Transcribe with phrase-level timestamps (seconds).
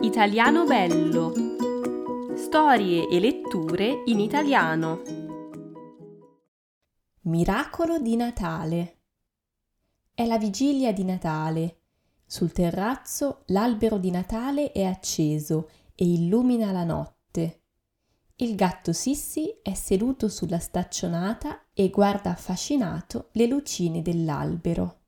[0.00, 1.32] Italiano Bello.
[2.36, 5.02] Storie e letture in italiano.
[7.22, 9.00] Miracolo di Natale.
[10.14, 11.80] È la vigilia di Natale.
[12.24, 17.62] Sul terrazzo l'albero di Natale è acceso e illumina la notte.
[18.36, 25.00] Il gatto Sissi è seduto sulla staccionata e guarda affascinato le lucine dell'albero.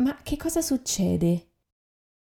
[0.00, 1.49] Ma che cosa succede?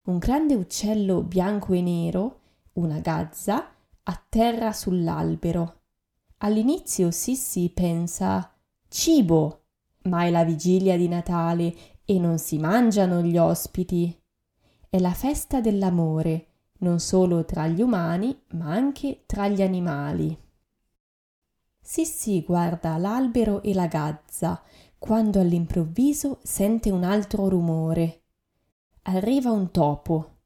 [0.05, 2.41] Un grande uccello bianco e nero,
[2.75, 3.71] una gazza,
[4.03, 5.83] atterra sull'albero.
[6.39, 8.51] All'inizio Sissi pensa
[8.89, 9.65] cibo,
[10.05, 11.75] ma è la vigilia di Natale
[12.07, 14.19] e non si mangiano gli ospiti.
[14.89, 16.47] È la festa dell'amore,
[16.79, 20.37] non solo tra gli umani, ma anche tra gli animali.
[21.79, 24.63] Sissi guarda l'albero e la gazza,
[24.99, 28.21] quando all'improvviso sente un altro rumore
[29.11, 30.39] arriva un topo.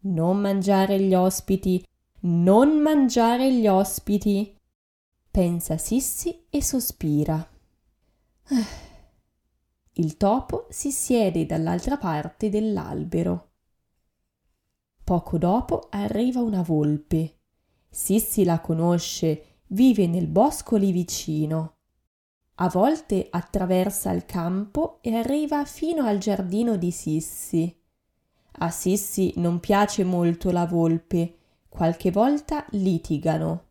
[0.00, 1.84] Non mangiare gli ospiti,
[2.20, 4.56] non mangiare gli ospiti.
[5.30, 7.46] Pensa Sissi e sospira.
[9.98, 13.50] Il topo si siede dall'altra parte dell'albero.
[15.02, 17.38] Poco dopo arriva una volpe.
[17.88, 21.76] Sissi la conosce, vive nel bosco lì vicino.
[22.56, 27.84] A volte attraversa il campo e arriva fino al giardino di Sissi.
[28.58, 33.64] A Sissi non piace molto la volpe, qualche volta litigano.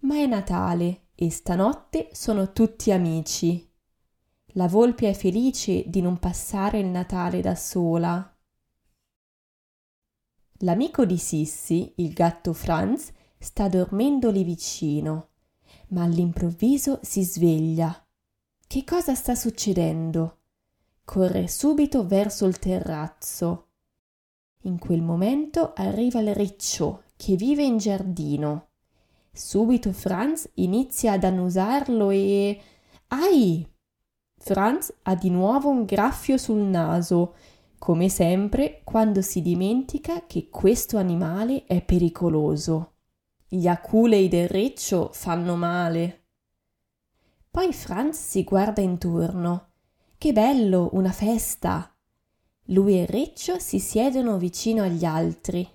[0.00, 3.66] Ma è Natale e stanotte sono tutti amici.
[4.52, 8.36] La volpe è felice di non passare il Natale da sola.
[10.62, 15.30] L'amico di Sissi, il gatto Franz, sta dormendo lì vicino,
[15.88, 18.06] ma all'improvviso si sveglia.
[18.66, 20.40] Che cosa sta succedendo?
[21.04, 23.67] Corre subito verso il terrazzo.
[24.62, 28.68] In quel momento arriva il riccio che vive in giardino.
[29.32, 32.60] Subito Franz inizia ad annusarlo e.
[33.08, 33.66] Ai!
[34.36, 37.34] Franz ha di nuovo un graffio sul naso,
[37.78, 42.94] come sempre quando si dimentica che questo animale è pericoloso.
[43.46, 46.24] Gli aculei del riccio fanno male.
[47.50, 49.70] Poi Franz si guarda intorno.
[50.18, 51.92] Che bello, una festa!
[52.70, 55.66] Lui e Riccio si siedono vicino agli altri.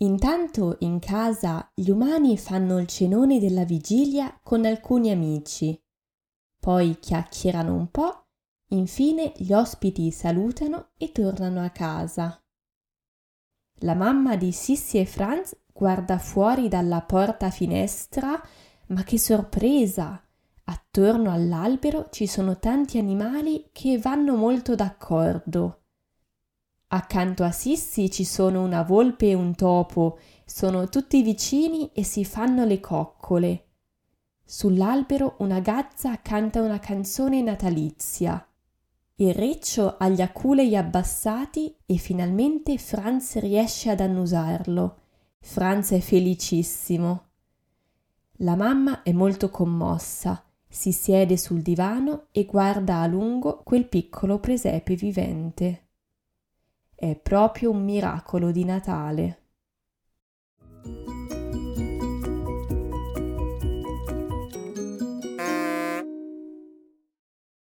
[0.00, 5.82] Intanto in casa gli umani fanno il cenone della vigilia con alcuni amici.
[6.58, 8.26] Poi chiacchierano un po',
[8.68, 12.38] infine gli ospiti salutano e tornano a casa.
[13.80, 18.38] La mamma di Sissi e Franz guarda fuori dalla porta finestra,
[18.88, 20.25] ma che sorpresa!
[20.68, 25.82] Attorno all'albero ci sono tanti animali che vanno molto d'accordo.
[26.88, 32.24] Accanto a Sissi ci sono una volpe e un topo, sono tutti vicini e si
[32.24, 33.66] fanno le coccole.
[34.44, 38.44] Sull'albero una gazza canta una canzone natalizia.
[39.16, 44.96] Il riccio ha gli aculei abbassati e finalmente Franz riesce ad annusarlo.
[45.38, 47.22] Franz è felicissimo.
[48.40, 50.40] La mamma è molto commossa
[50.76, 55.88] si siede sul divano e guarda a lungo quel piccolo presepe vivente.
[56.94, 59.45] È proprio un miracolo di Natale.